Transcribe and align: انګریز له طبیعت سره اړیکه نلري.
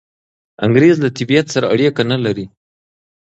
انګریز 0.65 0.95
له 1.03 1.09
طبیعت 1.17 1.47
سره 1.53 1.65
اړیکه 1.73 2.01
نلري. 2.11 2.45